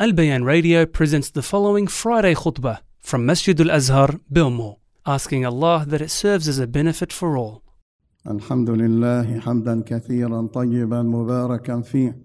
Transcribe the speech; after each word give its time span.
Al 0.00 0.14
Bayan 0.14 0.44
Radio 0.44 0.86
presents 0.86 1.28
the 1.28 1.42
following 1.42 1.86
Friday 1.86 2.34
khutbah 2.34 2.78
from 3.00 3.26
Masjid 3.26 3.60
Al 3.60 3.70
Azhar, 3.70 4.18
Bilmo, 4.32 4.78
asking 5.04 5.44
Allah 5.44 5.84
that 5.86 6.00
it 6.00 6.10
serves 6.10 6.48
as 6.48 6.58
a 6.58 6.66
benefit 6.66 7.12
for 7.12 7.36
all. 7.36 7.62
الحمد 8.26 8.70
لله 8.70 9.40
حمدا 9.40 9.82
كثيرا 9.86 10.46
طيبا 10.46 11.02
مباركا 11.02 11.80
فيه 11.80 12.18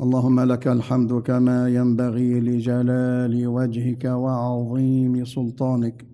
اللهم 0.00 0.40
لك 0.40 0.68
الحمد 0.68 1.12
كما 1.12 1.68
ينبغي 1.68 2.40
لجلال 2.40 3.46
وجهك 3.46 4.04
وعظيم 4.04 5.24
سلطانك 5.24 6.06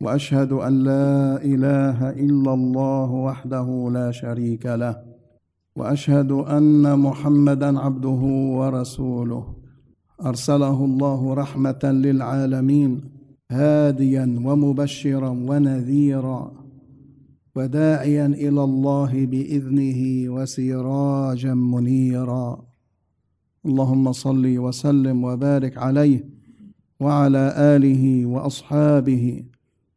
واشهد 0.00 0.52
ان 0.52 0.84
لا 0.84 1.36
اله 1.44 2.10
الا 2.10 2.54
الله 2.54 3.10
وحده 3.10 3.90
لا 3.92 4.10
شريك 4.10 4.66
له 4.66 5.07
وأشهد 5.78 6.32
أن 6.32 6.98
محمدا 6.98 7.78
عبده 7.78 8.22
ورسوله. 8.58 9.44
أرسله 10.26 10.84
الله 10.84 11.34
رحمة 11.34 11.82
للعالمين 11.84 13.00
هاديا 13.52 14.26
ومبشرا 14.44 15.28
ونذيرا 15.28 16.52
وداعيا 17.56 18.26
إلى 18.26 18.62
الله 18.64 19.26
بإذنه 19.26 20.00
وسراجا 20.34 21.54
منيرا. 21.54 22.64
اللهم 23.66 24.12
صل 24.12 24.58
وسلم 24.58 25.24
وبارك 25.24 25.78
عليه 25.78 26.20
وعلى 27.00 27.44
آله 27.56 28.26
وأصحابه 28.26 29.44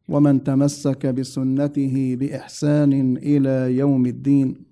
ومن 0.08 0.44
تمسك 0.44 1.06
بسنته 1.06 2.16
بإحسان 2.20 3.16
إلى 3.16 3.76
يوم 3.76 4.06
الدين. 4.06 4.71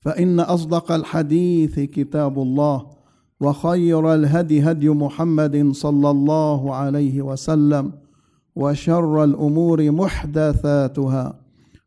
فإن 0.00 0.40
أصدق 0.40 0.92
الحديث 0.92 1.80
كتاب 1.80 2.38
الله 2.38 2.86
وخير 3.40 4.14
الهدي 4.14 4.62
هدي 4.62 4.88
محمد 4.88 5.70
صلى 5.72 6.10
الله 6.10 6.74
عليه 6.74 7.22
وسلم 7.22 7.92
وشر 8.56 9.24
الأمور 9.24 9.90
محدثاتها 9.90 11.40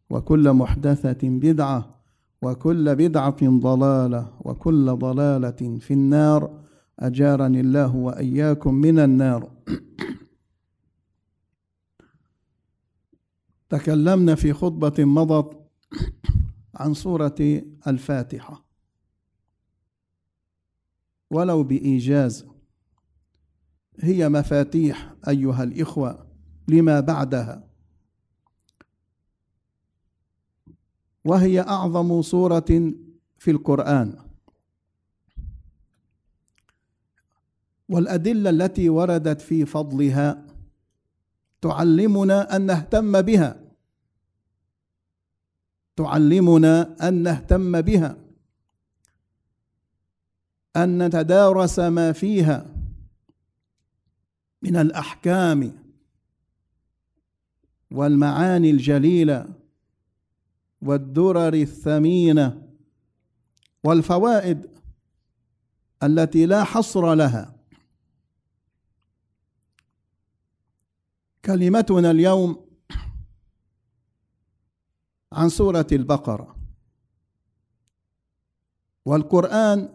وكل 0.09 0.53
محدثة 0.53 1.17
بدعة 1.23 2.03
وكل 2.41 2.95
بدعة 2.95 3.59
ضلالة 3.59 4.27
وكل 4.41 4.91
ضلالة 4.95 5.77
في 5.79 5.93
النار. 5.93 6.63
أجارني 6.99 7.59
الله 7.59 7.95
وإياكم 7.95 8.73
من 8.73 8.99
النار. 8.99 9.49
تكلمنا 13.69 14.35
في 14.35 14.53
خطبة 14.53 15.05
مضت 15.05 15.57
عن 16.75 16.93
سورة 16.93 17.61
الفاتحة. 17.87 18.65
ولو 21.29 21.63
بإيجاز 21.63 22.45
هي 23.99 24.29
مفاتيح 24.29 25.15
أيها 25.27 25.63
الإخوة 25.63 26.27
لما 26.67 26.99
بعدها. 26.99 27.69
وهي 31.25 31.61
أعظم 31.61 32.21
سورة 32.21 32.93
في 33.37 33.51
القرآن. 33.51 34.17
والأدلة 37.89 38.49
التي 38.49 38.89
وردت 38.89 39.41
في 39.41 39.65
فضلها 39.65 40.47
تعلمنا 41.61 42.55
أن 42.55 42.65
نهتم 42.65 43.21
بها. 43.21 43.62
تعلمنا 45.95 47.07
أن 47.07 47.13
نهتم 47.13 47.81
بها 47.81 48.17
أن 50.75 51.05
نتدارس 51.05 51.79
ما 51.79 52.11
فيها 52.11 52.65
من 54.61 54.75
الأحكام 54.75 55.83
والمعاني 57.91 58.69
الجليلة 58.71 59.49
والدرر 60.81 61.53
الثمينة 61.53 62.67
والفوائد 63.83 64.67
التي 66.03 66.45
لا 66.45 66.63
حصر 66.63 67.13
لها. 67.13 67.55
كلمتنا 71.45 72.11
اليوم 72.11 72.72
عن 75.33 75.49
سورة 75.49 75.87
البقرة. 75.91 76.55
والقرآن 79.05 79.89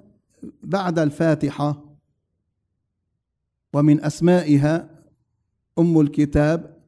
بعد 0.62 0.98
الفاتحة 0.98 1.84
ومن 3.72 4.04
أسمائها 4.04 5.04
أم 5.78 6.00
الكتاب. 6.00 6.78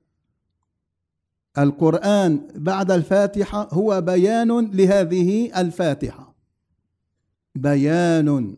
القرآن 1.59 2.49
بعد 2.55 2.91
الفاتحة 2.91 3.69
هو 3.73 4.01
بيان 4.01 4.71
لهذه 4.71 5.61
الفاتحة. 5.61 6.35
بيان 7.55 8.57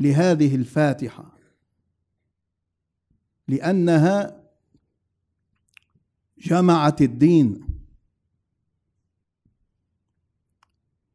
لهذه 0.00 0.54
الفاتحة. 0.54 1.32
لأنها 3.48 4.42
جمعت 6.38 7.02
الدين. 7.02 7.71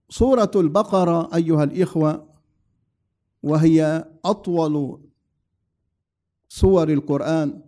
سورة 0.09 0.51
البقرة 0.55 1.35
أيها 1.35 1.63
الإخوة 1.63 2.27
وهي 3.43 4.05
أطول 4.25 5.01
سور 6.49 6.89
القرآن 6.89 7.61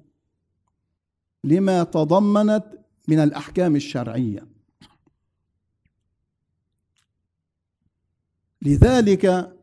لما 1.44 1.84
تضمنت 1.84 2.66
من 3.08 3.20
الأحكام 3.20 3.76
الشرعية. 3.76 4.48
لذلك 8.62 9.56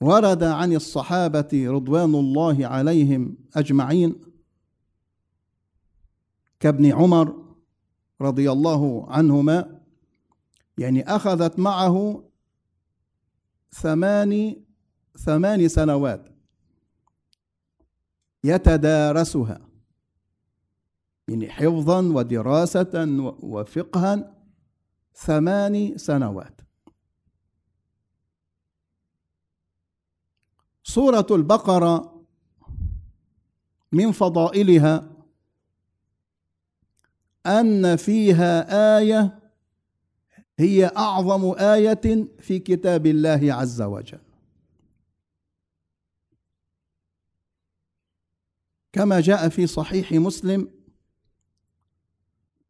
ورد 0.00 0.42
عن 0.42 0.72
الصحابة 0.72 1.48
رضوان 1.52 2.14
الله 2.14 2.66
عليهم 2.66 3.36
أجمعين 3.56 4.20
كابن 6.60 6.92
عمر 6.92 7.44
رضي 8.20 8.52
الله 8.52 9.10
عنهما 9.10 9.73
يعني 10.78 11.02
أخذت 11.02 11.58
معه 11.58 12.24
ثمان 13.70 14.56
ثمان 15.16 15.68
سنوات. 15.68 16.28
يتدارسها. 18.44 19.68
يعني 21.28 21.50
حفظا 21.50 22.00
ودراسة 22.00 23.06
وفقها 23.42 24.34
ثمان 25.14 25.98
سنوات. 25.98 26.60
سورة 30.82 31.26
البقرة 31.30 32.24
من 33.92 34.12
فضائلها 34.12 35.10
أن 37.46 37.96
فيها 37.96 38.98
آية 38.98 39.43
هي 40.58 40.86
أعظم 40.86 41.54
آية 41.58 42.28
في 42.38 42.58
كتاب 42.58 43.06
الله 43.06 43.54
عز 43.54 43.82
وجل. 43.82 44.18
كما 48.92 49.20
جاء 49.20 49.48
في 49.48 49.66
صحيح 49.66 50.12
مسلم 50.12 50.68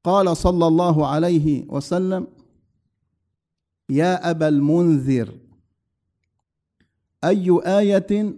قال 0.05 0.37
صلى 0.37 0.67
الله 0.67 1.07
عليه 1.07 1.65
وسلم 1.69 2.27
يا 3.89 4.31
أبا 4.31 4.49
المنذر 4.49 5.39
أي 7.25 7.61
آية 7.67 8.35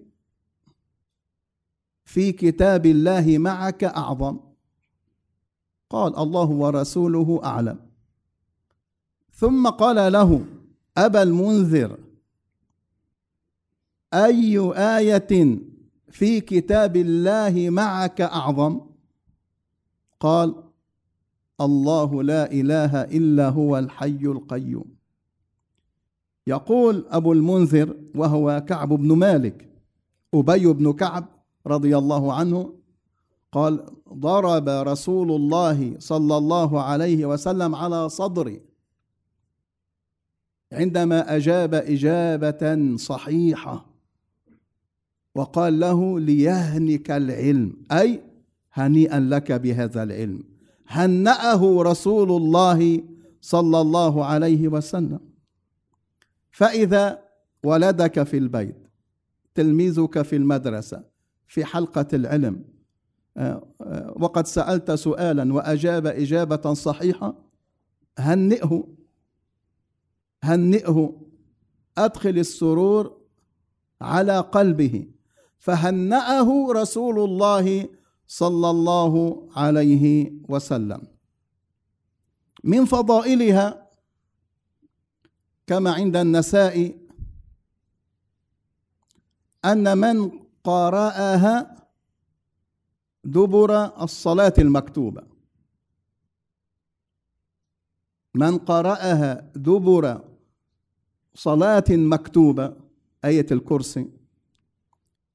في 2.05 2.33
كتاب 2.33 2.87
الله 2.87 3.39
معك 3.39 3.85
أعظم؟ 3.85 4.41
قال 5.91 6.17
الله 6.17 6.51
ورسوله 6.51 7.41
أعلم. 7.45 7.86
ثم 9.37 9.69
قال 9.69 10.13
له 10.13 10.45
أبا 10.97 11.23
المنذر 11.23 11.99
أي 14.15 14.59
آية 14.99 15.59
في 16.09 16.41
كتاب 16.41 16.97
الله 16.97 17.71
معك 17.71 18.21
أعظم؟ 18.21 18.81
قال 20.21 20.55
الله 21.61 22.23
لا 22.23 22.53
إله 22.53 23.03
إلا 23.03 23.49
هو 23.49 23.79
الحي 23.79 24.21
القيوم. 24.25 24.85
يقول 26.47 27.05
أبو 27.09 27.33
المنذر 27.33 27.97
وهو 28.15 28.65
كعب 28.69 28.89
بن 28.89 29.13
مالك 29.13 29.69
أبي 30.35 30.67
بن 30.73 30.93
كعب 30.93 31.25
رضي 31.67 31.99
الله 31.99 32.33
عنه 32.33 32.75
قال 33.53 33.87
ضرب 34.13 34.69
رسول 34.69 35.33
الله 35.33 35.95
صلى 35.99 36.37
الله 36.37 36.83
عليه 36.83 37.27
وسلم 37.27 37.75
على 37.75 38.09
صدري. 38.09 38.76
عندما 40.73 41.37
أجاب 41.37 41.75
إجابة 41.75 42.97
صحيحة 42.97 43.87
وقال 45.35 45.81
له 45.81 46.21
ليهنك 46.21 47.11
العلم 47.11 47.77
أي 47.93 48.23
هنيئا 48.73 49.21
لك 49.21 49.53
بهذا 49.53 50.03
العلم. 50.03 50.45
هنأه 50.89 51.83
رسول 51.83 52.31
الله 52.31 53.03
صلى 53.41 53.81
الله 53.81 54.25
عليه 54.25 54.69
وسلم. 54.69 55.21
فإذا 56.51 57.23
ولدك 57.63 58.23
في 58.23 58.37
البيت 58.39 58.77
تلميذك 59.55 60.23
في 60.23 60.37
المدرسة 60.37 61.05
في 61.47 61.65
حلقة 61.65 62.07
العلم 62.13 62.65
آه، 63.37 63.67
آه، 63.81 64.15
وقد 64.17 64.47
سألت 64.47 64.91
سؤالا 64.91 65.53
وأجاب 65.53 66.07
إجابة 66.07 66.75
صحيحة 66.75 67.35
هنئه. 68.19 68.89
هنئه 70.47 71.23
أدخل 71.99 72.39
السرور 72.39 73.21
على 74.01 74.39
قلبه. 74.39 75.07
فهنأه 75.59 76.73
رسول 76.73 77.19
الله 77.19 77.89
صلى 78.27 78.71
الله 78.71 79.13
عليه 79.57 80.33
وسلم. 80.49 81.03
من 82.65 82.85
فضائلها 82.85 83.91
كما 85.67 85.91
عند 85.93 86.17
النساء 86.17 86.99
أن 89.65 89.99
من 89.99 90.31
قرأها 90.65 91.87
دبر 93.25 94.03
الصلاة 94.03 94.55
المكتوبة. 94.59 95.23
من 98.35 98.59
قرأها 98.59 99.53
دبر 99.57 100.26
صلاة 101.37 101.85
مكتوبة 101.91 102.73
آية 103.25 103.47
الكرسي. 103.53 104.07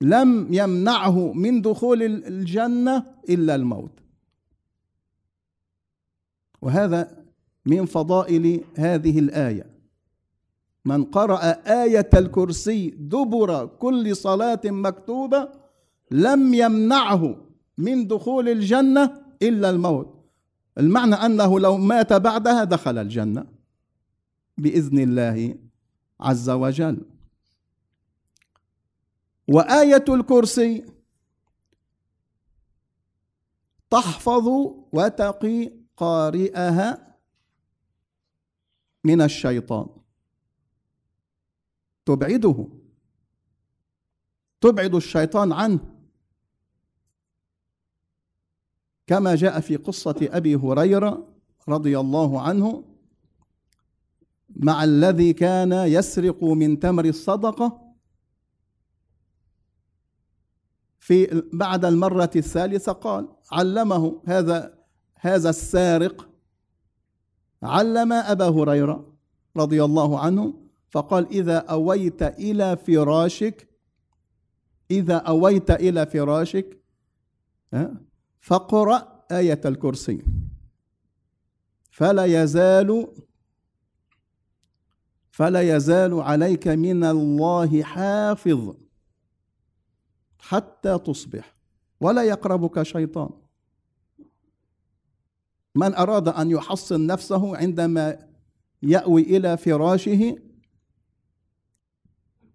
لم 0.01 0.53
يمنعه 0.53 1.33
من 1.33 1.61
دخول 1.61 2.03
الجنة 2.03 3.05
إلا 3.29 3.55
الموت. 3.55 3.99
وهذا 6.61 7.25
من 7.65 7.85
فضائل 7.85 8.63
هذه 8.75 9.19
الآية. 9.19 9.71
من 10.85 11.03
قرأ 11.03 11.41
آية 11.83 12.09
الكرسي 12.13 12.89
دبر 12.89 13.65
كل 13.65 14.15
صلاة 14.15 14.61
مكتوبة 14.65 15.49
لم 16.11 16.53
يمنعه 16.53 17.35
من 17.77 18.07
دخول 18.07 18.49
الجنة 18.49 19.21
إلا 19.41 19.69
الموت. 19.69 20.15
المعنى 20.77 21.15
أنه 21.15 21.59
لو 21.59 21.77
مات 21.77 22.13
بعدها 22.13 22.63
دخل 22.63 22.97
الجنة 22.97 23.45
بإذن 24.57 24.99
الله. 24.99 25.55
عز 26.21 26.49
وجل. 26.49 27.05
وآية 29.47 30.05
الكرسي 30.09 30.85
تحفظ 33.89 34.47
وتقي 34.93 35.71
قارئها 35.97 37.17
من 39.03 39.21
الشيطان. 39.21 39.89
تبعده. 42.05 42.67
تبعد 44.61 44.95
الشيطان 44.95 45.51
عنه. 45.51 45.79
كما 49.07 49.35
جاء 49.35 49.59
في 49.59 49.75
قصة 49.75 50.15
أبي 50.21 50.55
هريرة 50.55 51.27
رضي 51.69 51.99
الله 51.99 52.41
عنه 52.41 52.90
مع 54.55 54.83
الذي 54.83 55.33
كان 55.33 55.71
يسرق 55.71 56.43
من 56.43 56.79
تمر 56.79 57.05
الصدقة 57.05 57.93
في 60.99 61.43
بعد 61.53 61.85
المرة 61.85 62.31
الثالثة 62.35 62.91
قال 62.91 63.27
علمه 63.51 64.21
هذا 64.25 64.77
هذا 65.15 65.49
السارق 65.49 66.29
علم 67.63 68.13
أبا 68.13 68.49
هريرة 68.49 69.13
رضي 69.57 69.83
الله 69.83 70.19
عنه 70.19 70.53
فقال 70.89 71.27
إذا 71.27 71.57
أويت 71.57 72.23
إلى 72.23 72.77
فراشك 72.77 73.69
إذا 74.91 75.15
أويت 75.15 75.71
إلى 75.71 76.05
فراشك 76.05 76.81
فاقرأ 78.39 79.25
آية 79.31 79.61
الكرسي. 79.65 80.21
فلا 81.91 82.25
يزال 82.25 83.07
فلا 85.41 85.61
يزال 85.75 86.21
عليك 86.21 86.67
من 86.67 87.03
الله 87.03 87.83
حافظ 87.83 88.75
حتى 90.39 90.97
تصبح. 90.97 91.55
ولا 92.01 92.23
يقربك 92.23 92.83
شيطان. 92.83 93.29
من 95.75 95.95
أراد 95.95 96.27
أن 96.27 96.51
يحصن 96.51 97.05
نفسه 97.07 97.57
عندما 97.57 98.27
يأوي 98.83 99.21
إلى 99.21 99.57
فراشه 99.57 100.35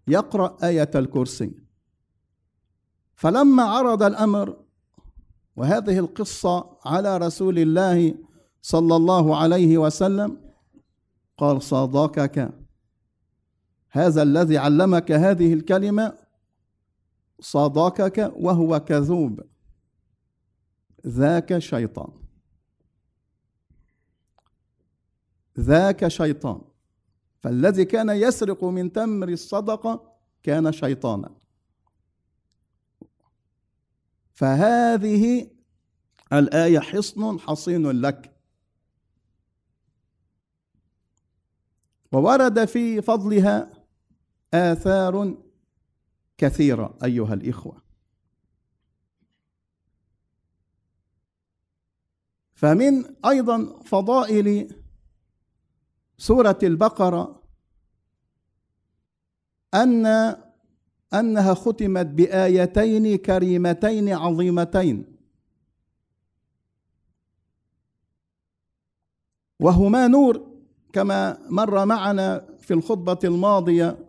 يقرأ 0.09 0.57
آية 0.63 0.91
الكرسي. 0.95 1.55
فلما 3.15 3.63
عرض 3.63 4.03
الأمر 4.03 4.57
وهذه 5.57 5.99
القصة 5.99 6.79
على 6.85 7.17
رسول 7.19 7.59
الله 7.59 8.15
صلى 8.63 8.97
الله 8.97 9.37
عليه 9.37 9.79
وسلم 9.79 10.41
قال 11.39 11.63
صادقك. 11.63 12.66
هذا 13.97 14.23
الذي 14.23 14.59
علمك 14.59 15.13
هذه 15.13 15.53
الكلمة 15.53 16.19
صادقك 17.41 18.33
وهو 18.37 18.81
كذوب. 18.81 19.41
ذاك 21.07 21.59
شيطان. 21.59 22.13
ذاك 25.61 26.09
شيطان. 26.09 26.61
فالذي 27.41 27.85
كان 27.85 28.09
يسرق 28.09 28.65
من 28.65 28.93
تمر 28.93 29.29
الصدقة 29.29 30.13
كان 30.43 30.73
شيطانا. 30.73 31.35
فهذه 34.35 35.51
الآية 36.33 36.79
حصن 36.79 37.39
حصين 37.39 37.91
لك. 37.91 38.37
وورد 42.13 42.65
في 42.65 43.03
فضلها 43.03 43.76
آثار 44.55 45.35
كثيرة 46.39 46.99
أيها 47.05 47.35
الإخوة. 47.35 47.83
فمن 52.55 53.25
أيضا 53.27 53.81
فضائل 53.83 54.75
سورة 56.19 56.59
البقرة 56.63 57.43
أن 59.75 60.07
أنها 61.15 61.55
ختمت 61.55 62.07
بآيتين 62.07 63.17
كريمتين 63.17 64.13
عظيمتين. 64.13 65.17
وهما 69.61 70.07
نور 70.09 70.57
كما 70.93 71.39
مر 71.51 71.85
معنا 71.85 72.57
في 72.59 72.75
الخطبة 72.75 73.19
الماضية 73.25 74.06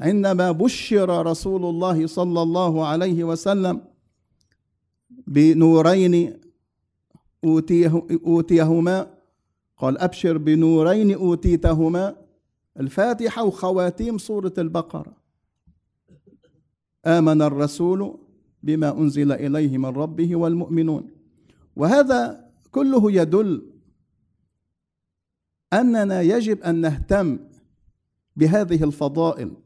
عندما 0.00 0.52
بشر 0.52 1.26
رسول 1.26 1.64
الله 1.64 2.06
صلى 2.06 2.42
الله 2.42 2.86
عليه 2.86 3.24
وسلم 3.24 3.80
بنورين 5.26 6.40
أوتيه 7.44 8.06
أوتيهما 8.26 9.14
قال 9.76 9.98
أبشر 9.98 10.38
بنورين 10.38 11.14
أوتيتهما 11.14 12.16
الفاتحة 12.80 13.44
وخواتيم 13.44 14.18
سورة 14.18 14.52
البقرة. 14.58 15.16
آمن 17.06 17.42
الرسول 17.42 18.18
بما 18.62 18.98
أنزل 18.98 19.32
إليه 19.32 19.78
من 19.78 19.86
ربه 19.86 20.36
والمؤمنون. 20.36 21.10
وهذا 21.76 22.50
كله 22.70 23.12
يدل 23.12 23.72
أننا 25.72 26.22
يجب 26.22 26.62
أن 26.62 26.74
نهتم 26.80 27.38
بهذه 28.36 28.84
الفضائل. 28.84 29.65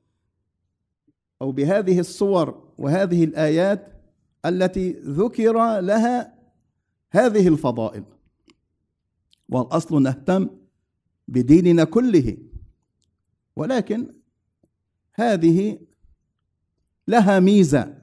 أو 1.43 1.53
بهذه 1.53 2.01
الصور 2.01 2.73
وهذه 2.79 3.25
الآيات 3.25 3.93
التي 4.47 4.93
ذكر 4.93 5.81
لها 5.81 6.35
هذه 7.11 7.49
الفضائل. 7.49 8.05
والأصل 9.49 10.03
نهتم 10.03 10.51
بديننا 11.29 11.85
كله 11.85 12.37
ولكن 13.57 14.15
هذه 15.15 15.79
لها 17.09 17.41
ميزة. 17.41 18.01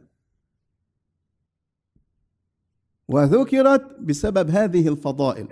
وذكرت 3.07 3.99
بسبب 3.99 4.49
هذه 4.49 4.87
الفضائل. 4.87 5.47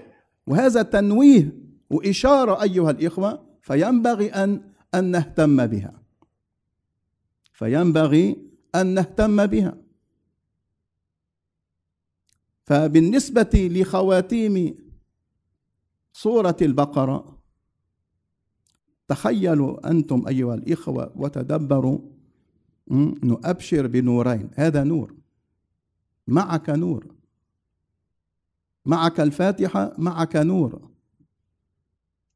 وهذا 0.48 0.82
تنويه 0.82 1.58
وإشارة 1.89 2.62
أيها 2.62 2.92
الإخوة 2.92 3.58
فينبغي 3.62 4.30
أن 4.30 4.72
أن 4.96 5.12
نهتم 5.12 5.65
بها. 5.68 6.05
فينبغي 7.56 8.38
أن 8.76 8.88
نهتم 8.88 9.46
بها. 9.46 9.78
فبالنسبة 12.64 13.50
لخواتيم 13.54 14.76
سورة 16.14 16.58
البقرة 16.62 17.42
تخيلوا 19.08 19.90
أنتم 19.90 20.28
أيها 20.28 20.56
الإخوة 20.56 21.12
وتدبروا 21.16 22.00
نؤبشر 23.24 23.88
بنورين. 23.88 24.50
هذا 24.56 24.84
نور. 24.84 25.16
معك 26.28 26.70
نور. 26.70 27.16
معك 28.86 29.20
الفاتحة 29.20 29.94
معك 29.98 30.36
نور. 30.36 30.90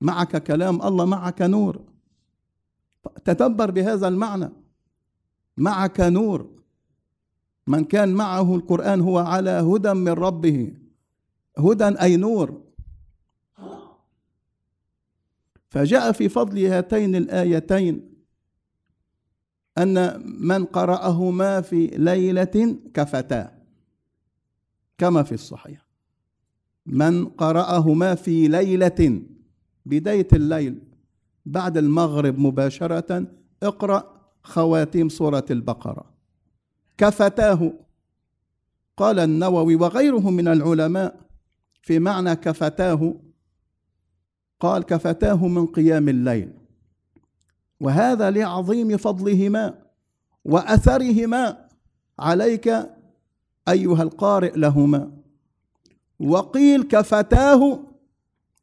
معك 0.01 0.43
كلام 0.43 0.81
الله 0.81 1.05
معك 1.05 1.41
نور. 1.41 1.83
تدبر 3.25 3.71
بهذا 3.71 4.07
المعنى. 4.07 4.49
معك 5.59 5.99
نور. 5.99 6.49
من 7.67 7.83
كان 7.83 8.13
معه 8.13 8.55
القرآن 8.55 9.01
هو 9.01 9.17
على 9.17 9.49
هدى 9.49 9.93
من 9.93 10.11
ربه. 10.11 10.73
هدى 11.57 11.83
أي 11.83 12.17
نور. 12.17 12.61
فجاء 15.69 16.11
في 16.11 16.29
فضل 16.29 16.65
هاتين 16.65 17.15
الآيتين 17.15 18.09
أن 19.77 20.23
من 20.41 20.65
قرأهما 20.65 21.61
في 21.61 21.87
ليلة 21.87 22.77
كفتا 22.93 23.59
كما 24.97 25.23
في 25.23 25.31
الصحيح. 25.31 25.85
من 26.85 27.25
قرأهما 27.25 28.15
في 28.15 28.47
ليلة 28.47 29.21
بداية 29.85 30.27
الليل 30.33 30.81
بعد 31.45 31.77
المغرب 31.77 32.39
مباشرة 32.39 33.27
اقرأ 33.63 34.18
خواتيم 34.49 35.09
سورة 35.09 35.45
البقرة. 35.51 36.13
كفتاه. 36.97 37.73
قال 38.97 39.19
النووي 39.19 39.75
وغيره 39.75 40.29
من 40.29 40.47
العلماء 40.47 41.19
في 41.81 41.99
معنى 41.99 42.35
كفتاه. 42.35 43.13
قال 44.59 44.83
كفتاه 44.83 45.47
من 45.47 45.65
قيام 45.65 46.09
الليل. 46.09 46.53
وهذا 47.79 48.31
لعظيم 48.31 48.97
فضلهما 48.97 49.85
وأثرهما 50.45 51.69
عليك 52.19 52.67
أيها 53.67 54.03
القارئ 54.03 54.57
لهما. 54.57 55.11
وقيل 56.19 56.83
كفتاه 56.83 57.79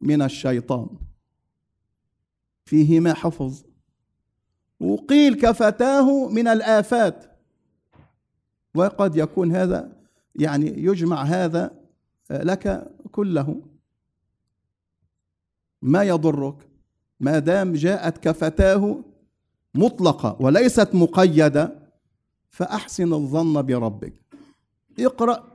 من 0.00 0.23
الشيطان. 0.23 0.88
فيهما 2.64 3.14
حفظ. 3.14 3.75
وقيل 4.80 5.35
كفتاه 5.35 6.28
من 6.28 6.49
الآفات. 6.49 7.25
وقد 8.75 9.16
يكون 9.16 9.52
هذا 9.56 9.92
يعني 10.35 10.66
يجمع 10.66 11.23
هذا 11.23 11.71
لك 12.30 12.92
كله. 13.12 13.62
ما 15.83 16.02
يضرك؟ 16.02 16.68
ما 17.21 17.38
دام 17.38 17.73
جاءت 17.73 18.18
كفتاه 18.18 19.04
مطلقة 19.75 20.37
وليست 20.40 20.95
مقيدة 20.95 21.73
فأحسن 22.50 23.12
الظن 23.12 23.62
بربك. 23.62 24.21
اقرأ 24.99 25.52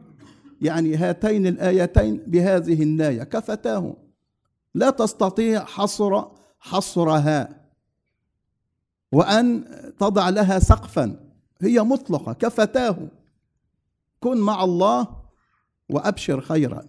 يعني 0.61 0.95
هاتين 0.95 1.47
الآيتين 1.47 2.17
بهذه 2.27 2.83
الناية. 2.83 3.23
كفتاه 3.23 3.95
لا 4.73 4.89
تستطيع 4.89 5.65
حصر 5.65 6.23
حصرها. 6.59 7.60
وأن 9.11 9.65
تضع 9.99 10.29
لها 10.29 10.59
سقفا. 10.59 11.31
هي 11.61 11.79
مطلقة 11.79 12.33
كفتاه. 12.33 13.07
كن 14.19 14.37
مع 14.37 14.63
الله 14.63 15.07
وأبشر 15.89 16.41
خيرا. 16.41 16.87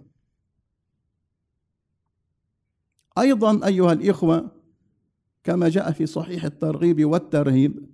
أيضا 3.18 3.66
أيها 3.66 3.92
الإخوة 3.92 4.50
كما 5.44 5.68
جاء 5.68 5.92
في 5.92 6.06
صحيح 6.06 6.44
الترغيب 6.44 7.04
والترهيب 7.04 7.92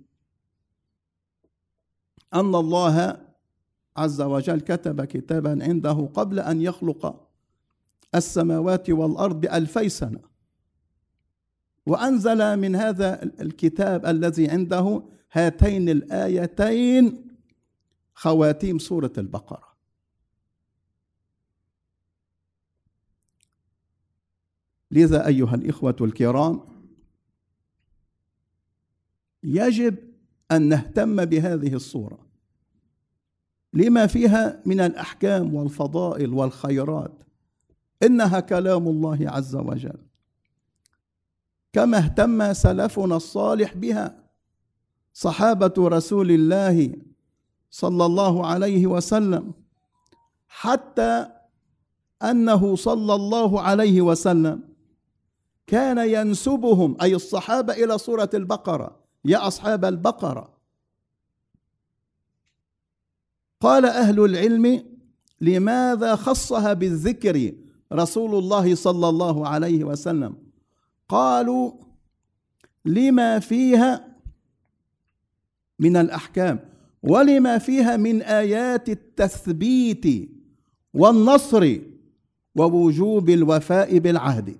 أن 2.33 2.55
الله 2.55 3.25
عز 3.97 4.21
وجل 4.21 4.59
كتب 4.59 5.05
كتابا 5.05 5.63
عنده 5.63 6.09
قبل 6.13 6.39
أن 6.39 6.61
يخلق 6.61 7.29
السماوات 8.15 8.89
والأرض 8.89 9.41
بألفي 9.41 9.89
سنة. 9.89 10.28
وأنزل 11.89 12.57
من 12.57 12.75
هذا 12.75 13.23
الكتاب 13.23 14.05
الذي 14.05 14.49
عنده 14.49 15.03
هاتين 15.31 15.89
الآيتين 15.89 17.27
خواتيم 18.13 18.79
سورة 18.79 19.13
البقرة. 19.17 19.69
لذا 24.91 25.27
أيها 25.27 25.55
الإخوة 25.55 25.95
الكرام 26.01 26.61
يجب 29.43 29.95
أن 30.51 30.61
نهتم 30.69 31.25
بهذه 31.25 31.73
الصورة. 31.73 32.29
لما 33.73 34.07
فيها 34.07 34.61
من 34.65 34.79
الأحكام 34.79 35.55
والفضائل 35.55 36.33
والخيرات 36.33 37.23
إنها 38.03 38.39
كلام 38.39 38.87
الله 38.87 39.29
عز 39.29 39.55
وجل. 39.55 40.08
كما 41.73 41.97
اهتم 41.97 42.53
سلفنا 42.53 43.15
الصالح 43.15 43.73
بها. 43.73 44.23
صحابة 45.13 45.73
رسول 45.77 46.31
الله 46.31 46.95
صلى 47.71 48.05
الله 48.05 48.47
عليه 48.47 48.87
وسلم. 48.87 49.53
حتى 50.47 51.27
أنه 52.23 52.75
صلى 52.75 53.15
الله 53.15 53.61
عليه 53.61 54.01
وسلم 54.01 54.63
كان 55.67 55.97
ينسبهم 55.97 56.97
أي 57.01 57.15
الصحابة 57.15 57.73
إلى 57.73 57.97
سورة 57.97 58.29
البقرة. 58.33 58.99
يا 59.25 59.47
أصحاب 59.47 59.85
البقرة. 59.85 60.59
قال 63.61 63.85
أهل 63.85 64.25
العلم 64.25 64.85
لماذا 65.41 66.15
خصها 66.15 66.73
بالذكر 66.73 67.53
رسول 67.93 68.35
الله 68.35 68.75
صلى 68.75 69.09
الله 69.09 69.47
عليه 69.47 69.83
وسلم؟ 69.83 70.48
قالوا 71.09 71.71
لما 72.85 73.39
فيها 73.39 74.15
من 75.79 75.97
الأحكام 75.97 76.59
ولما 77.03 77.57
فيها 77.57 77.97
من 77.97 78.21
آيات 78.21 78.89
التثبيت 78.89 80.29
والنصر 80.93 81.77
ووجوب 82.55 83.29
الوفاء 83.29 83.97
بالعهد. 83.97 84.57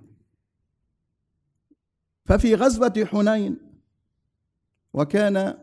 ففي 2.24 2.54
غزوة 2.54 3.08
حنين 3.12 3.56
وكان 4.94 5.58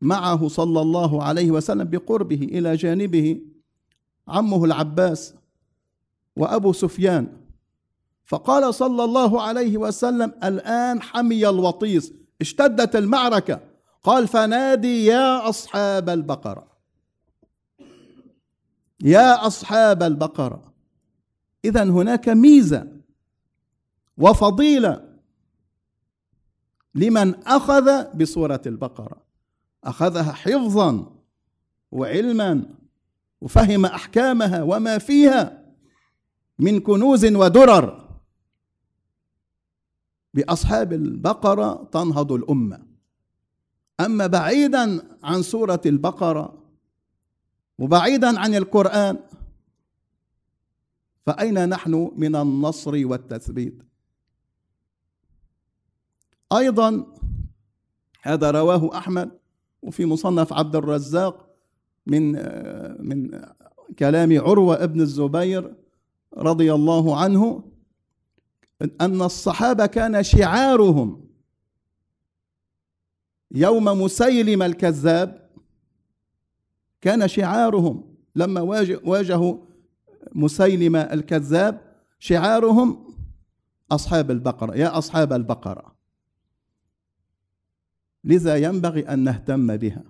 معه 0.00 0.48
صلى 0.48 0.80
الله 0.80 1.22
عليه 1.22 1.50
وسلم 1.50 1.84
بقربه 1.84 2.42
إلى 2.42 2.76
جانبه 2.76 3.40
عمه 4.28 4.64
العباس 4.64 5.34
وأبو 6.36 6.72
سفيان 6.72 7.41
فقال 8.24 8.74
صلى 8.74 9.04
الله 9.04 9.42
عليه 9.42 9.78
وسلم 9.78 10.32
الآن 10.44 11.02
حمي 11.02 11.48
الوطيس. 11.48 12.12
اشتدت 12.40 12.96
المعركة. 12.96 13.60
قال 14.02 14.28
فنادي 14.28 15.04
يا 15.04 15.48
أصحاب 15.48 16.08
البقرة. 16.08 16.66
يا 19.00 19.46
أصحاب 19.46 20.02
البقرة. 20.02 20.72
إذا 21.64 21.82
هناك 21.82 22.28
ميزة 22.28 22.86
وفضيلة 24.18 25.08
لمن 26.94 27.34
أخذ 27.46 28.04
بسورة 28.14 28.60
البقرة. 28.66 29.22
أخذها 29.84 30.32
حفظا 30.32 31.06
وعلما 31.92 32.64
وفهم 33.40 33.84
أحكامها 33.86 34.62
وما 34.62 34.98
فيها 34.98 35.62
من 36.58 36.80
كنوز 36.80 37.24
ودرر. 37.24 38.01
بأصحاب 40.34 40.92
البقرة 40.92 41.88
تنهض 41.92 42.32
الأمة. 42.32 42.82
أما 44.00 44.26
بعيدا 44.26 45.02
عن 45.22 45.42
سورة 45.42 45.80
البقرة 45.86 46.62
وبعيدا 47.78 48.40
عن 48.40 48.54
القرآن 48.54 49.18
فأين 51.26 51.68
نحن 51.68 52.12
من 52.16 52.36
النصر 52.36 53.06
والتثبيت؟ 53.06 53.82
أيضا 56.52 57.06
هذا 58.22 58.50
رواه 58.50 58.98
أحمد 58.98 59.30
وفي 59.82 60.06
مصنف 60.06 60.52
عبد 60.52 60.76
الرزاق 60.76 61.48
من 62.06 62.32
من 63.08 63.40
كلام 63.98 64.40
عروة 64.40 64.84
ابن 64.84 65.00
الزبير 65.00 65.74
رضي 66.36 66.74
الله 66.74 67.20
عنه 67.20 67.71
أن 69.00 69.22
الصحابة 69.22 69.86
كان 69.86 70.22
شعارهم 70.22 71.28
يوم 73.50 73.84
مسيلم 73.84 74.62
الكذاب 74.62 75.50
كان 77.00 77.28
شعارهم. 77.28 78.14
لما 78.36 78.60
واجهوا 79.04 79.58
مسيلم 80.34 80.96
الكذاب 80.96 81.80
شعارهم 82.18 83.14
أصحاب 83.90 84.30
البقرة. 84.30 84.76
يا 84.76 84.98
أصحاب 84.98 85.32
البقرة 85.32 85.94
لذا 88.24 88.56
ينبغي 88.56 89.08
أن 89.08 89.18
نهتم 89.18 89.76
بها 89.76 90.04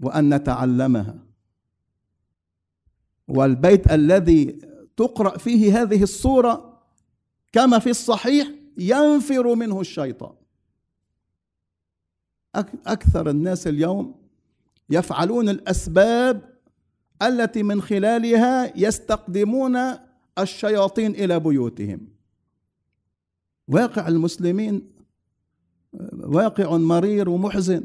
وأن 0.00 0.34
نتعلمها. 0.34 1.18
والبيت 3.28 3.92
الذي 3.92 4.58
تقرأ 4.96 5.38
فيه 5.38 5.82
هذه 5.82 6.02
الصورة 6.02 6.82
كما 7.52 7.78
في 7.78 7.90
الصحيح 7.90 8.48
ينفر 8.78 9.54
منه 9.54 9.80
الشيطان. 9.80 10.34
أكثر 12.86 13.30
الناس 13.30 13.66
اليوم 13.66 14.14
يفعلون 14.90 15.48
الأسباب 15.48 16.54
التي 17.22 17.62
من 17.62 17.82
خلالها 17.82 18.78
يستقدمون 18.78 19.78
الشياطين 20.38 21.10
إلى 21.10 21.40
بيوتهم. 21.40 22.08
واقع 23.68 24.08
المسلمين 24.08 24.92
واقع 26.12 26.76
مرير 26.76 27.28
ومحزن. 27.28 27.84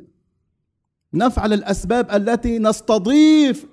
نفعل 1.13 1.54
الأسباب 1.54 2.12
التي 2.12 2.60
نستضيف 2.60 3.66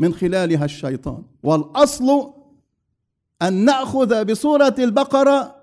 من 0.00 0.14
خلالها 0.14 0.64
الشيطان. 0.64 1.22
والأصل 1.42 2.32
أن 3.42 3.52
نأخذ 3.64 4.24
بسورة 4.24 4.74
البقرة 4.78 5.56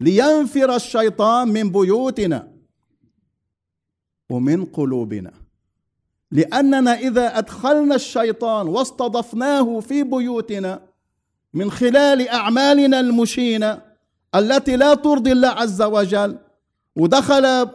لينفر 0.00 0.74
الشيطان 0.76 1.48
من 1.48 1.72
بيوتنا 1.72 2.48
ومن 4.30 4.64
قلوبنا. 4.64 5.32
لأننا 6.30 6.92
إذا 6.98 7.38
أدخلنا 7.38 7.94
الشيطان 7.94 8.68
واستضفناه 8.68 9.80
في 9.80 10.02
بيوتنا 10.02 10.82
من 11.54 11.70
خلال 11.70 12.28
أعمالنا 12.28 13.00
المشينة 13.00 13.82
التي 14.34 14.76
لا 14.76 14.94
ترضي 14.94 15.32
الله 15.32 15.48
عز 15.48 15.82
وجل 15.82 16.38
ودخل 16.96 17.68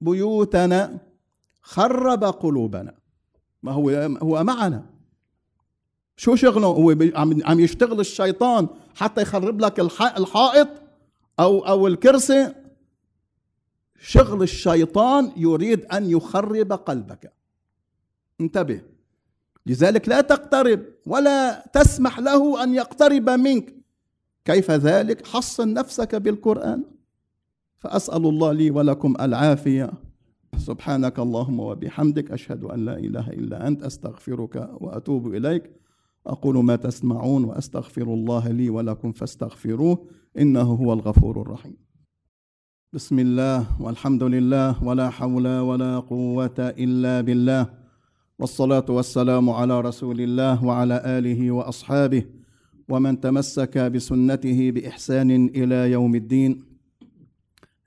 بيوتنا 0.00 0.98
خرب 1.62 2.24
قلوبنا. 2.24 2.99
ما 3.62 3.72
هو 3.72 3.90
هو 4.22 4.44
معنا. 4.44 4.86
شو 6.16 6.34
شغله؟ 6.36 6.66
هو 6.66 6.94
عم 7.44 7.60
يشتغل 7.60 8.00
الشيطان 8.00 8.68
حتى 8.94 9.22
يخرب 9.22 9.60
لك 9.60 9.80
الحائط 9.80 10.68
أو 11.40 11.58
أو 11.58 11.86
الكرسي. 11.86 12.54
شغل 14.00 14.42
الشيطان 14.42 15.32
يريد 15.36 15.84
أن 15.84 16.10
يخرب 16.10 16.72
قلبك. 16.72 17.32
انتبه. 18.40 18.82
لذلك 19.66 20.08
لا 20.08 20.20
تقترب 20.20 20.80
ولا 21.06 21.66
تسمح 21.72 22.18
له 22.18 22.62
أن 22.62 22.74
يقترب 22.74 23.30
منك. 23.30 23.74
كيف 24.44 24.70
ذلك؟ 24.70 25.26
حصن 25.26 25.74
نفسك 25.74 26.14
بالقرآن. 26.14 26.84
فأسأل 27.78 28.26
الله 28.26 28.52
لي 28.52 28.70
ولكم 28.70 29.16
العافية. 29.20 29.92
سبحانك 30.56 31.18
اللهم 31.18 31.60
وبحمدك 31.60 32.30
أشهد 32.30 32.64
أن 32.64 32.84
لا 32.84 32.98
إله 32.98 33.28
إلا 33.28 33.66
أنت 33.68 33.82
أستغفرك 33.82 34.70
وأتوب 34.80 35.34
إليك. 35.34 35.70
أقول 36.26 36.64
ما 36.64 36.76
تسمعون 36.76 37.44
وأستغفر 37.44 38.02
الله 38.02 38.48
لي 38.48 38.70
ولكم 38.70 39.12
فاستغفروه 39.12 40.06
إنه 40.38 40.62
هو 40.62 40.92
الغفور 40.92 41.42
الرحيم. 41.42 41.76
بسم 42.92 43.18
الله 43.18 43.82
والحمد 43.82 44.22
لله 44.22 44.84
ولا 44.84 45.10
حول 45.10 45.58
ولا 45.58 45.98
قوة 45.98 46.58
إلا 46.58 47.20
بالله. 47.20 47.66
والصلاة 48.38 48.84
والسلام 48.88 49.50
على 49.50 49.80
رسول 49.80 50.20
الله 50.20 50.64
وعلى 50.64 51.02
آله 51.04 51.50
وأصحابه 51.50 52.24
ومن 52.88 53.20
تمسك 53.20 53.78
بسنته 53.78 54.70
بإحسان 54.70 55.30
إلى 55.46 55.92
يوم 55.92 56.14
الدين. 56.14 56.64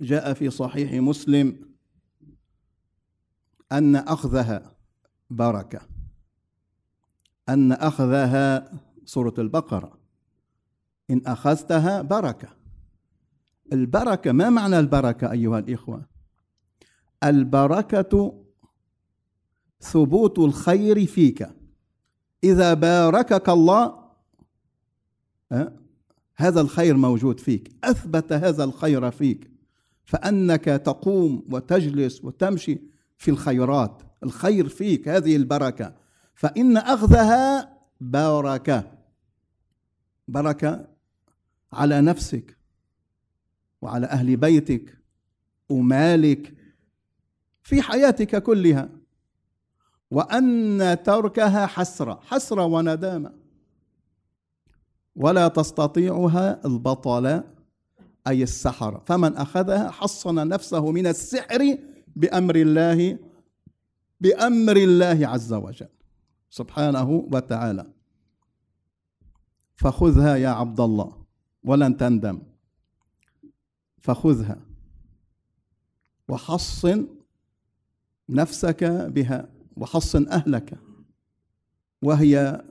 جاء 0.01 0.33
في 0.33 0.49
صحيح 0.49 0.93
مسلم 0.93 1.55
أن 3.73 3.95
أخذها 3.95 4.75
بركة. 5.29 5.81
أن 7.49 7.71
أخذها 7.71 8.71
سورة 9.05 9.33
البقرة. 9.37 9.99
إن 11.09 11.21
أخذتها 11.25 12.01
بركة. 12.01 12.49
البركة 13.73 14.31
ما 14.31 14.49
معنى 14.49 14.79
البركة 14.79 15.31
أيها 15.31 15.59
الإخوة؟ 15.59 16.05
البركة 17.23 18.43
ثبوت 19.79 20.39
الخير 20.39 21.05
فيك. 21.05 21.49
إذا 22.43 22.73
باركك 22.73 23.49
الله 23.49 24.03
هذا 26.35 26.61
الخير 26.61 26.97
موجود 26.97 27.39
فيك. 27.39 27.75
أثبت 27.83 28.33
هذا 28.33 28.63
الخير 28.63 29.11
فيك. 29.11 29.51
فأنك 30.05 30.65
تقوم 30.65 31.47
وتجلس 31.51 32.23
وتمشي 32.25 32.92
في 33.17 33.31
الخيرات 33.31 34.01
الخير 34.23 34.69
فيك 34.69 35.07
هذه 35.07 35.35
البركة. 35.35 35.95
فإن 36.35 36.77
أخذها 36.77 37.73
بركة. 38.01 38.91
بركة 40.27 40.87
على 41.73 42.01
نفسك 42.01 42.57
وعلى 43.81 44.05
أهل 44.07 44.37
بيتك 44.37 44.97
ومالك 45.69 46.53
في 47.63 47.81
حياتك 47.81 48.43
كلها. 48.43 48.89
وأن 50.11 50.97
تركها 51.03 51.65
حسرة 51.65 52.19
حسرة 52.23 52.65
وندامة. 52.65 53.33
ولا 55.15 55.47
تستطيعها 55.47 56.65
البطل 56.65 57.43
أي 58.27 58.43
السحرة. 58.43 59.03
فمن 59.05 59.37
أخذها 59.37 59.91
حصن 59.91 60.47
نفسه 60.47 60.91
من 60.91 61.07
السحر 61.07 61.77
بأمر 62.15 62.55
الله 62.55 63.19
بأمر 64.21 64.77
الله 64.77 65.27
عز 65.27 65.53
وجل 65.53 65.89
سبحانه 66.49 67.09
وتعالى. 67.33 67.85
فخذها 69.75 70.35
يا 70.35 70.49
عبد 70.49 70.79
الله 70.79 71.25
ولن 71.63 71.97
تندم. 71.97 72.41
فخذها 73.99 74.59
وحصن 76.27 77.07
نفسك 78.29 78.83
بها 78.83 79.49
وحصن 79.77 80.27
أهلك. 80.27 80.79
وهي 82.01 82.63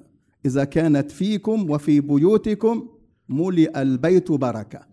إذا 0.44 0.64
كانت 0.64 1.10
فيكم 1.10 1.70
وفي 1.70 2.00
بيوتكم 2.00 2.88
ملئ 3.28 3.82
البيت 3.82 4.32
بركة. 4.32 4.86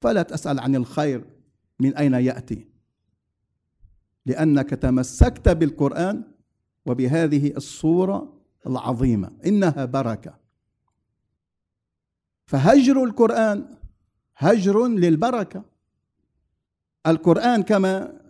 فلا 0.00 0.22
تسأل 0.22 0.60
عن 0.60 0.76
الخير 0.76 1.24
من 1.80 1.96
أين 1.96 2.14
يأتي. 2.14 2.71
لأنك 4.26 4.70
تمسكت 4.70 5.48
بالقرآن 5.48 6.24
وبهذه 6.86 7.56
الصورة 7.56 8.40
العظيمة. 8.66 9.30
إنها 9.46 9.84
بركة. 9.84 10.34
فهجر 12.46 13.04
القرآن 13.04 13.66
هجر 14.36 14.86
للبركة. 14.86 15.64
القرآن 17.06 17.62
كما 17.62 18.20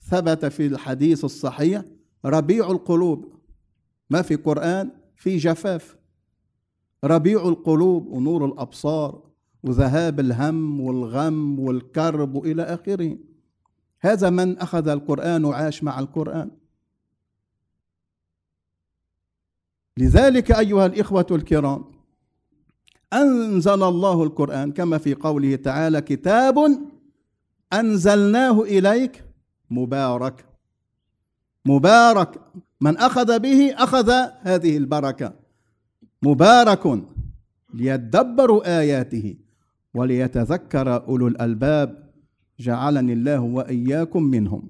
ثبت 0.00 0.44
في 0.46 0.66
الحديث 0.66 1.24
الصحيح 1.24 1.82
ربيع 2.24 2.70
القلوب. 2.70 3.34
ما 4.10 4.22
في 4.22 4.36
قرآن؟ 4.36 4.90
في 5.16 5.36
جفاف. 5.36 5.96
ربيع 7.04 7.48
القلوب 7.48 8.06
ونور 8.06 8.44
الأبصار 8.44 9.26
وذهاب 9.62 10.20
الهم 10.20 10.80
والغم 10.80 11.60
والكرب 11.60 12.34
والى 12.34 12.62
آخره. 12.62 13.18
هذا 14.00 14.30
من 14.30 14.58
أخذ 14.58 14.88
القرآن 14.88 15.44
وعاش 15.44 15.82
مع 15.82 15.98
القرآن. 15.98 16.50
لذلك 19.98 20.52
أيها 20.52 20.86
الإخوة 20.86 21.26
الكرام 21.30 21.84
أنزل 23.12 23.82
الله 23.82 24.22
القرآن 24.22 24.72
كما 24.72 24.98
في 24.98 25.14
قوله 25.14 25.56
تعالى 25.56 26.00
كتاب 26.00 26.78
أنزلناه 27.72 28.62
إليك 28.62 29.24
مبارك. 29.70 30.44
مبارك. 31.64 32.40
من 32.80 32.96
أخذ 32.98 33.38
به 33.38 33.74
أخذ 33.74 34.10
هذه 34.40 34.76
البركة. 34.76 35.32
مبارك 36.22 37.02
ليدبروا 37.74 38.78
آياته 38.80 39.36
وليتذكر 39.94 40.96
أولو 41.08 41.26
الألباب. 41.28 42.05
جعلني 42.58 43.12
الله 43.12 43.40
وإياكم 43.40 44.22
منهم. 44.22 44.62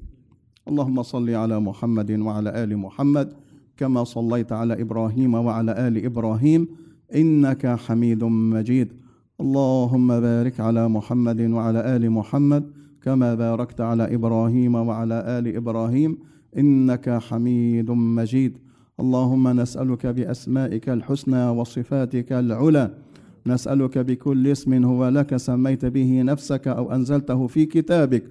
اللهم 0.69 1.03
صل 1.03 1.31
على 1.31 1.61
محمد 1.61 2.11
وعلى 2.11 2.65
آل 2.65 2.77
محمد 2.77 3.33
كما 3.77 4.05
صليت 4.05 4.53
على 4.53 4.81
إبراهيم 4.83 5.35
وعلى 5.35 5.89
آل 5.89 6.05
إبراهيم 6.05 6.69
إنك 7.15 7.67
حميد 7.67 8.25
مجيد. 8.25 8.93
اللهم 9.41 10.21
بارك 10.21 10.61
على 10.61 10.89
محمد 10.89 11.41
وعلى 11.41 11.97
آل 11.97 12.11
محمد 12.11 12.71
كما 13.03 13.35
باركت 13.35 13.81
على 13.81 14.15
إبراهيم 14.15 14.75
وعلى 14.75 15.39
آل 15.39 15.57
إبراهيم 15.57 16.19
إنك 16.59 17.19
حميد 17.19 17.91
مجيد. 17.91 18.59
اللهم 19.01 19.61
نسألك 19.61 20.07
بأسمائك 20.07 20.89
الحسنى 20.89 21.49
وصفاتك 21.49 22.33
العلى 22.33 22.91
نسألك 23.47 23.99
بكل 23.99 24.49
اسم 24.49 24.85
هو 24.85 25.09
لك 25.09 25.37
سميت 25.37 25.85
به 25.85 26.23
نفسك 26.23 26.69
أو 26.69 26.93
أنزلته 26.93 27.47
في 27.47 27.67
كتابك 27.67 28.25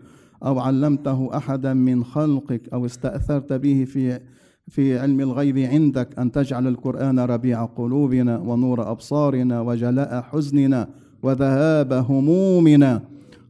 أو 0.46 0.60
علمته 0.60 1.38
أحدا 1.38 1.74
من 1.74 2.04
خلقك 2.04 2.62
أو 2.74 2.86
استأثرت 2.86 3.54
به 3.54 3.84
في 3.84 4.20
في 4.68 5.00
علم 5.00 5.20
الغيب 5.20 5.58
عندك 5.58 6.20
أن 6.20 6.32
تجعل 6.32 6.68
القرآن 6.68 7.20
ربيع 7.20 7.66
قلوبنا 7.66 8.38
ونور 8.38 8.92
أبصارنا 8.92 9.62
وجلاء 9.62 10.22
حزننا 10.22 10.88
وذهاب 11.24 11.94
همومنا. 11.94 13.02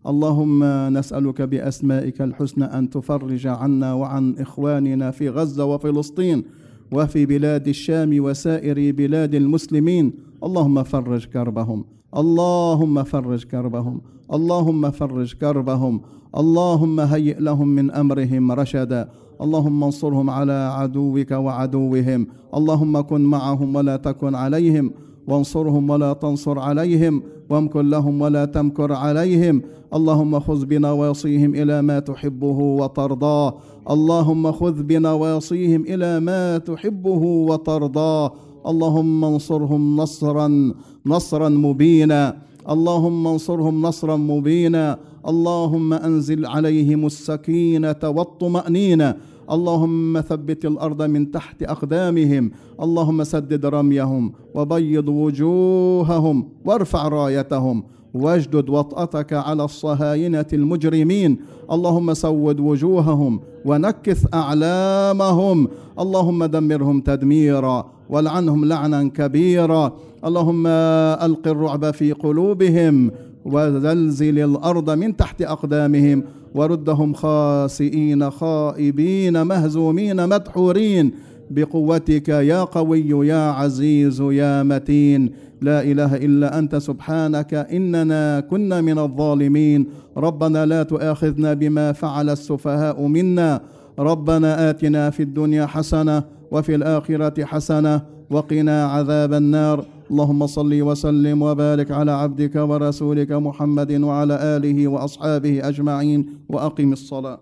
اللهم 0.07 0.63
نسألك 0.97 1.41
بأسمائك 1.41 2.21
الحسنى 2.21 2.63
أن 2.65 2.89
تفرج 2.89 3.47
عنا 3.47 3.93
وعن 3.93 4.35
إخواننا 4.39 5.11
في 5.11 5.29
غزة 5.29 5.65
وفلسطين 5.65 6.43
وفي 6.91 7.25
بلاد 7.25 7.67
الشام 7.67 8.23
وسائر 8.23 8.91
بلاد 8.91 9.35
المسلمين 9.35 10.13
اللهم 10.43 10.83
فرج 10.83 11.25
كربهم. 11.25 11.85
اللهم 12.17 13.03
فرج 13.03 13.43
كربهم. 13.43 14.01
اللهم 14.33 14.91
فرج 14.91 15.33
كربهم. 15.33 16.01
اللهم 16.37 16.99
هيئ 16.99 17.39
لهم 17.39 17.67
من 17.67 17.91
أمرهم 17.91 18.51
رشدا. 18.51 19.09
اللهم 19.41 19.83
انصرهم 19.83 20.29
على 20.29 20.71
عدوك 20.77 21.31
وعدوهم. 21.31 22.27
اللهم 22.55 23.01
كن 23.01 23.21
معهم 23.21 23.75
ولا 23.75 23.97
تكن 23.97 24.35
عليهم. 24.35 24.91
وانصرهم 25.27 25.89
ولا 25.89 26.13
تنصر 26.13 26.59
عليهم. 26.59 27.23
وامكر 27.49 27.81
لهم 27.81 28.21
ولا 28.21 28.45
تمكر 28.45 28.93
عليهم. 28.93 29.61
اللهم 29.93 30.39
خذ 30.39 30.65
بنواصيهم 30.65 31.55
إلى 31.55 31.81
ما 31.81 31.99
تحبه 31.99 32.59
وترضاه 32.59 33.53
اللهم 33.89 34.51
خذ 34.51 34.83
بنواصيهم 34.83 35.81
إلى 35.81 36.19
ما 36.19 36.57
تحبه 36.57 37.23
وترضاه 37.49 38.33
اللهم 38.67 39.25
انصرهم 39.25 39.97
نصرا 39.97 40.73
نصرا 41.05 41.49
مبينا. 41.49 42.37
اللهم 42.69 43.27
انصرهم 43.27 43.81
نصرا 43.81 44.15
مبينا. 44.15 44.97
اللهم 45.27 45.93
أنزل 45.93 46.45
عليهم 46.45 47.05
السكينة 47.05 48.01
والطمأنينة. 48.03 49.15
اللهم 49.51 50.21
ثبت 50.21 50.65
الأرض 50.65 51.01
من 51.01 51.31
تحت 51.31 51.63
أقدامهم. 51.63 52.51
اللهم 52.81 53.23
سدد 53.23 53.65
رميهم 53.65 54.33
وبيض 54.55 55.09
وجوههم 55.09 56.47
وارفع 56.65 57.07
رايتهم. 57.07 57.83
واجدد 58.13 58.69
وطأتك 58.69 59.33
على 59.33 59.63
الصهاينة 59.63 60.45
المجرمين. 60.53 61.37
اللهم 61.71 62.13
سود 62.13 62.59
وجوههم 62.59 63.39
ونكث 63.65 64.25
أعلامهم. 64.33 65.67
اللهم 65.99 66.45
دمرهم 66.45 67.01
تدميرا. 67.01 67.94
والعنهم 68.09 68.65
لعنا 68.65 69.09
كبيرا. 69.09 69.93
اللهم 70.25 70.67
ألق 70.67 71.47
الرعب 71.47 71.91
في 71.91 72.11
قلوبهم 72.11 73.11
وزلزل 73.45 74.39
الأرض 74.39 74.89
من 74.89 75.17
تحت 75.17 75.41
أقدامهم 75.41 76.23
وردهم 76.55 77.13
خاسئين 77.13 78.29
خائبين 78.29 79.41
مهزومين 79.43 80.29
مدحورين. 80.29 81.11
بقوتك 81.49 82.29
يا 82.29 82.63
قوي 82.63 83.27
يا 83.27 83.51
عزيز 83.51 84.21
يا 84.21 84.63
متين. 84.63 85.31
لا 85.61 85.81
إله 85.81 86.15
إلا 86.15 86.59
أنت 86.59 86.75
سبحانك 86.75 87.53
إننا 87.53 88.39
كنا 88.39 88.81
من 88.81 88.99
الظالمين. 88.99 89.87
ربنا 90.17 90.65
لا 90.65 90.83
تؤاخذنا 90.83 91.53
بما 91.53 91.91
فعل 91.91 92.29
السفهاء 92.29 93.07
منا. 93.07 93.61
ربنا 93.99 94.69
آتنا 94.69 95.09
في 95.09 95.23
الدنيا 95.23 95.65
حسنة 95.65 96.23
وفي 96.55 96.75
الآخرة 96.75 97.45
حسنة 97.45 98.01
وقنا 98.29 98.85
عذاب 98.85 99.33
النار. 99.33 99.85
اللهم 100.11 100.47
صل 100.47 100.81
وسلم 100.81 101.41
وبارك 101.41 101.91
على 101.91 102.11
عبدك 102.11 102.55
ورسولك 102.55 103.31
محمد 103.31 103.91
وعلى 103.91 104.35
آله 104.55 104.87
وأصحابه 104.87 105.67
أجمعين 105.69 106.19
وأقم 106.49 106.93
الصلاة. 106.93 107.39